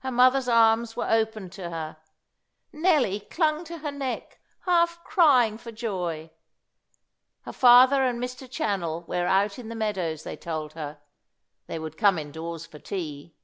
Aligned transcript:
Her 0.00 0.10
mother's 0.10 0.48
arms 0.48 0.96
were 0.96 1.08
opened 1.08 1.52
to 1.52 1.70
her. 1.70 1.98
Nelly 2.72 3.20
clung 3.20 3.62
to 3.66 3.78
her 3.78 3.92
neck, 3.92 4.40
half 4.62 5.04
crying 5.04 5.58
for 5.58 5.70
joy. 5.70 6.32
Her 7.42 7.52
father 7.52 8.02
and 8.02 8.20
Mr. 8.20 8.48
Channell 8.50 9.06
were 9.06 9.28
out 9.28 9.56
in 9.60 9.68
the 9.68 9.76
meadows, 9.76 10.24
they 10.24 10.36
told 10.36 10.72
her; 10.72 10.98
they 11.68 11.78
would 11.78 11.96
come 11.96 12.18
indoors 12.18 12.66
for 12.66 12.80
tea. 12.80 13.36